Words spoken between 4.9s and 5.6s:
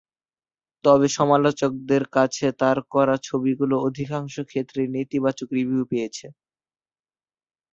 নেতিবাচক